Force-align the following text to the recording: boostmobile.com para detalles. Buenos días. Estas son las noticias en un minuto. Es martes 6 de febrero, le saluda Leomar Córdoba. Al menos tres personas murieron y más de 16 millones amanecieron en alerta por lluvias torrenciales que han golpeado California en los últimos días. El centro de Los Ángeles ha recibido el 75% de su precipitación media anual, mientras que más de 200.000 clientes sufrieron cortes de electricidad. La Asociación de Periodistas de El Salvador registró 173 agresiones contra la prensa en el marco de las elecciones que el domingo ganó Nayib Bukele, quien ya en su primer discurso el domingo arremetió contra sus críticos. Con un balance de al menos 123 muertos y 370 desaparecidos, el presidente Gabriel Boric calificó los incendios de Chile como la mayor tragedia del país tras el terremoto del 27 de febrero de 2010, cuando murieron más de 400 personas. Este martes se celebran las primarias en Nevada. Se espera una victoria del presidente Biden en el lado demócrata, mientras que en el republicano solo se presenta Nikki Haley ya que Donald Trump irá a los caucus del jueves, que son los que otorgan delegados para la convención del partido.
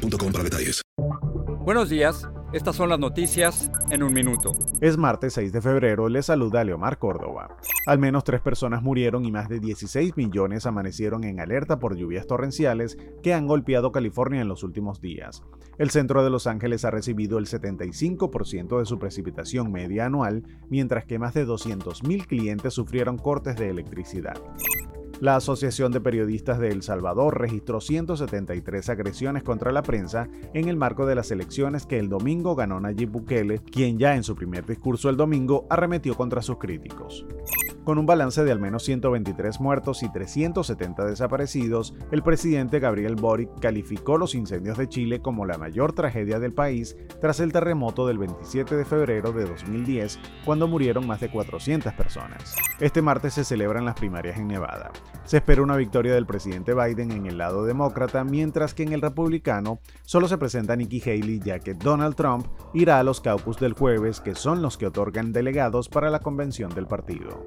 boostmobile.com 0.00 0.32
para 0.32 0.44
detalles. 0.44 0.82
Buenos 1.64 1.88
días. 1.88 2.28
Estas 2.52 2.74
son 2.74 2.88
las 2.88 2.98
noticias 2.98 3.70
en 3.90 4.02
un 4.02 4.12
minuto. 4.12 4.50
Es 4.80 4.96
martes 4.96 5.34
6 5.34 5.52
de 5.52 5.60
febrero, 5.60 6.08
le 6.08 6.20
saluda 6.20 6.64
Leomar 6.64 6.98
Córdoba. 6.98 7.56
Al 7.86 8.00
menos 8.00 8.24
tres 8.24 8.40
personas 8.40 8.82
murieron 8.82 9.24
y 9.24 9.30
más 9.30 9.48
de 9.48 9.60
16 9.60 10.16
millones 10.16 10.66
amanecieron 10.66 11.22
en 11.22 11.38
alerta 11.38 11.78
por 11.78 11.96
lluvias 11.96 12.26
torrenciales 12.26 12.98
que 13.22 13.34
han 13.34 13.46
golpeado 13.46 13.92
California 13.92 14.40
en 14.40 14.48
los 14.48 14.64
últimos 14.64 15.00
días. 15.00 15.44
El 15.78 15.90
centro 15.90 16.24
de 16.24 16.30
Los 16.30 16.48
Ángeles 16.48 16.84
ha 16.84 16.90
recibido 16.90 17.38
el 17.38 17.46
75% 17.46 18.80
de 18.80 18.84
su 18.84 18.98
precipitación 18.98 19.70
media 19.70 20.06
anual, 20.06 20.42
mientras 20.68 21.04
que 21.04 21.20
más 21.20 21.34
de 21.34 21.46
200.000 21.46 22.26
clientes 22.26 22.74
sufrieron 22.74 23.16
cortes 23.16 23.54
de 23.54 23.70
electricidad. 23.70 24.34
La 25.20 25.36
Asociación 25.36 25.92
de 25.92 26.00
Periodistas 26.00 26.58
de 26.58 26.68
El 26.68 26.82
Salvador 26.82 27.38
registró 27.38 27.82
173 27.82 28.88
agresiones 28.88 29.42
contra 29.42 29.70
la 29.70 29.82
prensa 29.82 30.30
en 30.54 30.66
el 30.66 30.78
marco 30.78 31.04
de 31.04 31.14
las 31.14 31.30
elecciones 31.30 31.84
que 31.84 31.98
el 31.98 32.08
domingo 32.08 32.56
ganó 32.56 32.80
Nayib 32.80 33.10
Bukele, 33.10 33.58
quien 33.58 33.98
ya 33.98 34.16
en 34.16 34.22
su 34.22 34.34
primer 34.34 34.64
discurso 34.64 35.10
el 35.10 35.18
domingo 35.18 35.66
arremetió 35.68 36.16
contra 36.16 36.40
sus 36.40 36.56
críticos. 36.56 37.26
Con 37.84 37.96
un 37.96 38.04
balance 38.04 38.44
de 38.44 38.52
al 38.52 38.60
menos 38.60 38.84
123 38.84 39.58
muertos 39.58 40.02
y 40.02 40.12
370 40.12 41.06
desaparecidos, 41.06 41.94
el 42.10 42.22
presidente 42.22 42.78
Gabriel 42.78 43.16
Boric 43.16 43.58
calificó 43.58 44.18
los 44.18 44.34
incendios 44.34 44.76
de 44.76 44.88
Chile 44.88 45.22
como 45.22 45.46
la 45.46 45.56
mayor 45.56 45.94
tragedia 45.94 46.38
del 46.38 46.52
país 46.52 46.96
tras 47.20 47.40
el 47.40 47.52
terremoto 47.52 48.06
del 48.06 48.18
27 48.18 48.76
de 48.76 48.84
febrero 48.84 49.32
de 49.32 49.46
2010, 49.46 50.18
cuando 50.44 50.68
murieron 50.68 51.06
más 51.06 51.20
de 51.20 51.30
400 51.30 51.94
personas. 51.94 52.54
Este 52.80 53.00
martes 53.00 53.34
se 53.34 53.44
celebran 53.44 53.86
las 53.86 53.94
primarias 53.94 54.38
en 54.38 54.48
Nevada. 54.48 54.90
Se 55.24 55.38
espera 55.38 55.62
una 55.62 55.76
victoria 55.76 56.12
del 56.12 56.26
presidente 56.26 56.74
Biden 56.74 57.12
en 57.12 57.26
el 57.26 57.38
lado 57.38 57.64
demócrata, 57.64 58.24
mientras 58.24 58.74
que 58.74 58.82
en 58.82 58.92
el 58.92 59.00
republicano 59.00 59.80
solo 60.02 60.28
se 60.28 60.38
presenta 60.38 60.76
Nikki 60.76 61.00
Haley 61.00 61.40
ya 61.40 61.58
que 61.60 61.74
Donald 61.74 62.14
Trump 62.14 62.46
irá 62.74 62.98
a 62.98 63.04
los 63.04 63.20
caucus 63.20 63.58
del 63.58 63.72
jueves, 63.72 64.20
que 64.20 64.34
son 64.34 64.60
los 64.60 64.76
que 64.76 64.86
otorgan 64.86 65.32
delegados 65.32 65.88
para 65.88 66.10
la 66.10 66.20
convención 66.20 66.74
del 66.74 66.86
partido. 66.86 67.46